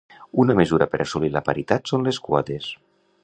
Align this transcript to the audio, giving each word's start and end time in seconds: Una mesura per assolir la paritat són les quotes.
Una 0.43 0.55
mesura 0.59 0.87
per 0.93 1.01
assolir 1.05 1.29
la 1.37 1.43
paritat 1.51 1.91
són 1.93 2.09
les 2.09 2.21
quotes. 2.29 2.73